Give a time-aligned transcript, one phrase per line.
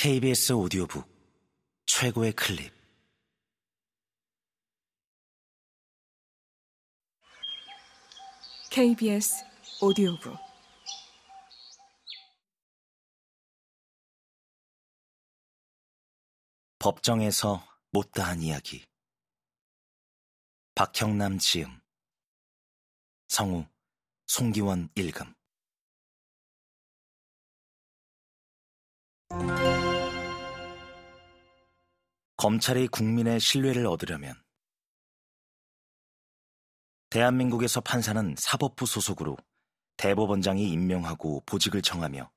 [0.00, 1.04] KBS 오디오북
[1.86, 2.72] 최고의 클립.
[8.70, 9.44] KBS
[9.82, 10.38] 오디오북.
[16.78, 18.86] 법정에서 못다한 이야기.
[20.76, 21.80] 박형남 지음.
[23.26, 23.66] 성우
[24.28, 25.34] 송기원 일금
[32.38, 34.40] 검찰이 국민의 신뢰를 얻으려면
[37.10, 39.36] 대한민국에서 판사는 사법부 소속으로
[39.96, 42.30] 대법원장이 임명하고 보직을 정하며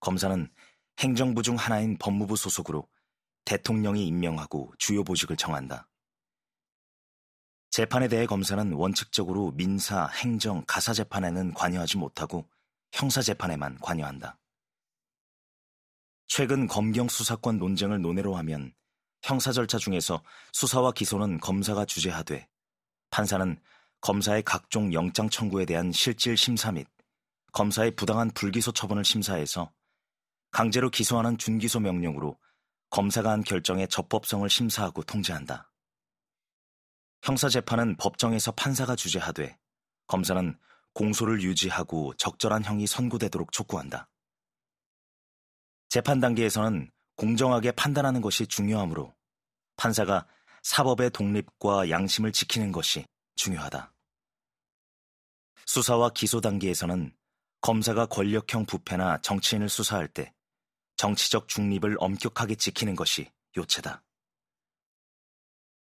[0.00, 0.52] 검사는
[0.98, 2.88] 행정부 중 하나인 법무부 소속으로
[3.44, 5.88] 대통령이 임명하고 주요 보직을 정한다.
[7.70, 12.50] 재판에 대해 검사는 원칙적으로 민사, 행정, 가사 재판에는 관여하지 못하고
[12.90, 14.36] 형사 재판에만 관여한다.
[16.26, 18.74] 최근 검경 수사권 논쟁을 논외로 하면
[19.28, 20.22] 형사 절차 중에서
[20.54, 22.48] 수사와 기소는 검사가 주재하되
[23.10, 23.60] 판사는
[24.00, 26.88] 검사의 각종 영장 청구에 대한 실질 심사 및
[27.52, 29.70] 검사의 부당한 불기소 처분을 심사해서
[30.50, 32.38] 강제로 기소하는 준기소 명령으로
[32.88, 35.70] 검사가 한 결정의 적법성을 심사하고 통제한다.
[37.20, 39.58] 형사 재판은 법정에서 판사가 주재하되
[40.06, 40.58] 검사는
[40.94, 44.08] 공소를 유지하고 적절한 형이 선고되도록 촉구한다.
[45.90, 49.17] 재판 단계에서는 공정하게 판단하는 것이 중요하므로
[49.78, 50.26] 판사가
[50.62, 53.94] 사법의 독립과 양심을 지키는 것이 중요하다.
[55.64, 57.16] 수사와 기소 단계에서는
[57.60, 60.34] 검사가 권력형 부패나 정치인을 수사할 때
[60.96, 64.02] 정치적 중립을 엄격하게 지키는 것이 요체다.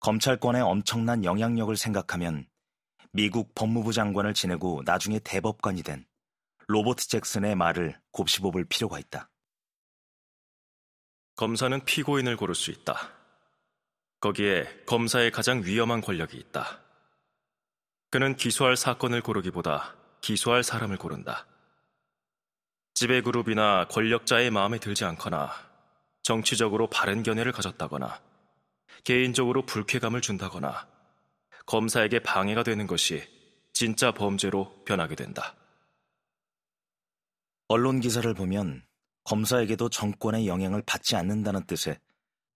[0.00, 2.48] 검찰권의 엄청난 영향력을 생각하면
[3.12, 6.06] 미국 법무부 장관을 지내고 나중에 대법관이 된
[6.68, 9.30] 로버트 잭슨의 말을 곱씹어볼 필요가 있다.
[11.36, 13.21] 검사는 피고인을 고를 수 있다.
[14.22, 16.80] 거기에 검사의 가장 위험한 권력이 있다.
[18.08, 21.44] 그는 기소할 사건을 고르기보다 기소할 사람을 고른다.
[22.94, 25.50] 지배그룹이나 권력자의 마음에 들지 않거나
[26.22, 28.22] 정치적으로 바른 견해를 가졌다거나
[29.02, 30.86] 개인적으로 불쾌감을 준다거나
[31.66, 33.24] 검사에게 방해가 되는 것이
[33.72, 35.56] 진짜 범죄로 변하게 된다.
[37.66, 38.84] 언론 기사를 보면
[39.24, 41.98] 검사에게도 정권의 영향을 받지 않는다는 뜻의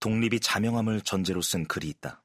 [0.06, 2.22] 독립이 자명함을 전제로 쓴 글이 있다.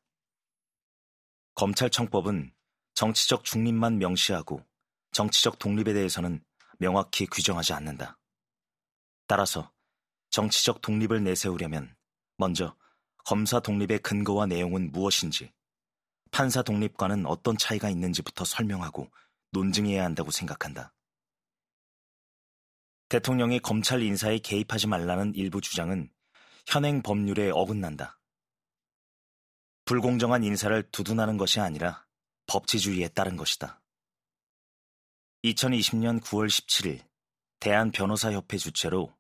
[1.56, 2.54] 검찰청법은
[2.94, 4.64] 정치적 중립만 명시하고
[5.14, 6.46] 정치적 독립에 대해서는
[6.78, 8.20] 명확히 규정하지 않는다.
[9.26, 9.72] 따라서
[10.30, 11.96] 정치적 독립을 내세우려면
[12.38, 12.76] 먼저
[13.26, 15.52] 검사 독립의 근거와 내용은 무엇인지,
[16.30, 19.10] 판사 독립과는 어떤 차이가 있는지부터 설명하고
[19.54, 20.94] 논증해야 한다고 생각한다.
[23.10, 26.12] 대통령이 검찰 인사에 개입하지 말라는 일부 주장은
[26.68, 28.20] 현행 법률에 어긋난다.
[29.86, 32.06] 불공정한 인사를 두둔하는 것이 아니라
[32.48, 33.82] 법치주의에 따른 것이다.
[35.44, 37.04] 2020년 9월 17일
[37.60, 39.16] 대한변호사협회 주최로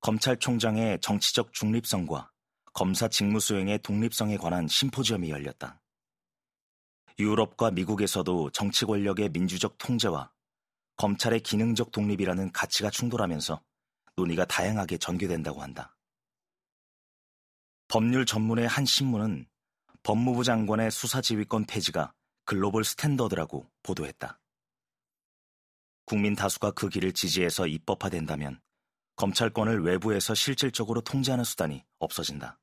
[0.00, 2.30] 검찰총장의 정치적 중립성과
[2.72, 5.82] 검사 직무 수행의 독립성에 관한 심포지엄이 열렸다.
[7.18, 10.30] 유럽과 미국에서도 정치 권력의 민주적 통제와
[10.96, 13.60] 검찰의 기능적 독립이라는 가치가 충돌하면서
[14.14, 15.97] 논의가 다양하게 전개된다고 한다.
[17.88, 19.46] 법률 전문의 한 신문은
[20.02, 22.12] 법무부 장관의 수사지휘권 폐지가
[22.44, 24.38] 글로벌 스탠더드라고 보도했다.
[26.04, 28.60] 국민 다수가 그 길을 지지해서 입법화된다면
[29.16, 32.58] 검찰권을 외부에서 실질적으로 통제하는 수단이 없어진다.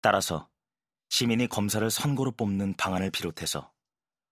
[0.00, 0.48] 따라서
[1.10, 3.72] 시민이 검사를 선거로 뽑는 방안을 비롯해서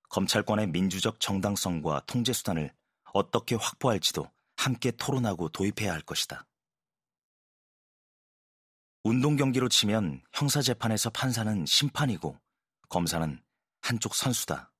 [0.08, 2.72] 검찰권의 민주적 정당성과 통제 수단을
[3.12, 6.47] 어떻게 확보할지도 함께 토론하고 도입해야 할 것이다.
[9.04, 12.38] 운동 경기로 치면 형사재판에서 판사는 심판이고
[12.88, 13.42] 검사는
[13.80, 14.72] 한쪽 선수다.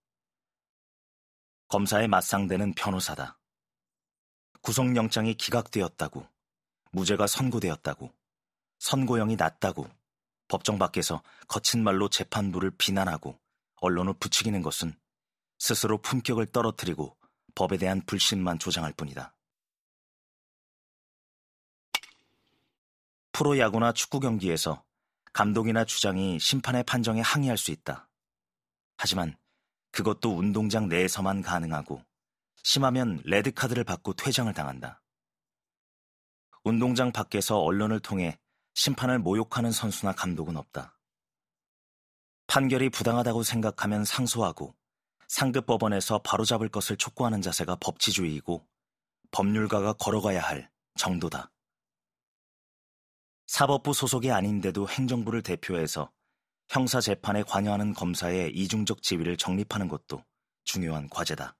[1.67, 3.41] 검사에 맞상대는 변호사다.
[4.61, 6.25] 구속영장이 기각되었다고,
[6.93, 8.15] 무죄가 선고되었다고,
[8.79, 9.89] 선고형이 났다고,
[10.47, 13.37] 법정 밖에서 거친 말로 재판부를 비난하고
[13.77, 14.95] 언론을 부추기는 것은
[15.59, 17.17] 스스로 품격을 떨어뜨리고
[17.57, 19.35] 법에 대한 불신만 조장할 뿐이다.
[23.33, 24.85] 프로야구나 축구 경기에서
[25.33, 28.09] 감독이나 주장이 심판의 판정에 항의할 수 있다.
[28.99, 29.37] 하지만
[29.91, 32.05] 그것도 운동장 내에서만 가능하고
[32.63, 35.03] 심하면 레드카드를 받고 퇴장을 당한다.
[36.65, 38.39] 운동장 밖에서 언론을 통해
[38.75, 40.99] 심판을 모욕하는 선수나 감독은 없다.
[42.47, 44.77] 판결이 부당하다고 생각하면 상소하고
[45.29, 48.67] 상급 법원에서 바로잡을 것을 촉구하는 자세가 법치주의이고
[49.31, 51.51] 법률가가 걸어가야 할 정도다.
[53.53, 56.11] 사법부 소속이 아닌데도 행정부를 대표해서
[56.71, 60.25] 형사 재판에 관여하는 검사의 이중적 지위를 정립하는 것도
[60.65, 61.55] 중요한 과제다.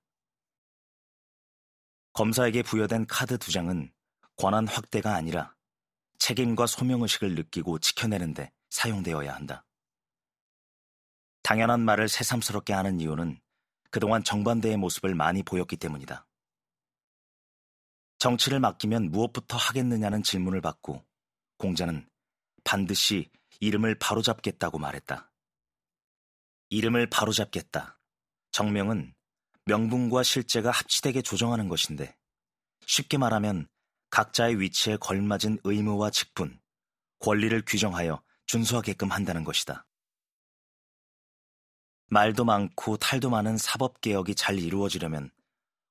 [2.15, 3.93] 검사에게 부여된 카드 두 장은
[4.37, 5.55] 권한 확대가 아니라
[6.19, 9.67] 책임과 소명의식을 느끼고 지켜내는데 사용되어야 한다.
[11.43, 13.39] 당연한 말을 새삼스럽게 하는 이유는
[13.91, 16.27] 그동안 정반대의 모습을 많이 보였기 때문이다.
[18.17, 21.05] 정치를 맡기면 무엇부터 하겠느냐는 질문을 받고
[21.63, 22.05] 공자는
[22.65, 23.31] 반드시
[23.61, 25.31] 이름을 바로잡겠다고 말했다.
[26.71, 28.01] 이름을 바로잡겠다.
[28.51, 29.15] 정명은
[29.67, 32.17] 명분과 실제가 합치되게 조정하는 것인데
[32.87, 33.69] 쉽게 말하면
[34.11, 36.61] 각자의 위치에 걸맞은 의무와 직분,
[37.21, 39.87] 권리를 규정하여 준수하게끔 한다는 것이다.
[42.07, 45.31] 말도 많고 탈도 많은 사법개혁이 잘 이루어지려면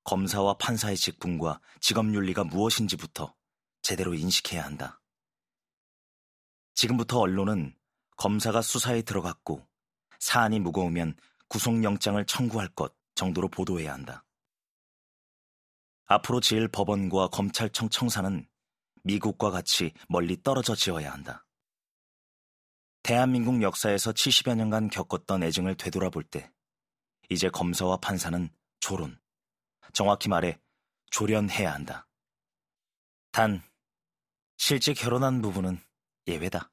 [0.04, 3.34] 검사와 판사의 직분과 직업윤리가 무엇인지부터
[3.80, 5.01] 제대로 인식해야 한다.
[6.74, 7.74] 지금부터 언론은
[8.16, 9.66] 검사가 수사에 들어갔고
[10.18, 11.16] 사안이 무거우면
[11.48, 14.24] 구속영장을 청구할 것 정도로 보도해야 한다.
[16.06, 18.46] 앞으로 지을 법원과 검찰청 청사는
[19.04, 21.44] 미국과 같이 멀리 떨어져 지어야 한다.
[23.02, 26.52] 대한민국 역사에서 70여 년간 겪었던 애증을 되돌아볼 때
[27.28, 28.48] 이제 검사와 판사는
[28.80, 29.18] 조론,
[29.92, 30.60] 정확히 말해
[31.10, 32.06] 조련해야 한다.
[33.32, 33.62] 단
[34.56, 35.80] 실제 결혼한 부부는
[36.26, 36.70] 예외다.